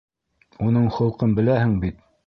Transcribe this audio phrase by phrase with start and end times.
[0.69, 2.07] Уның холҡон беләһең бит.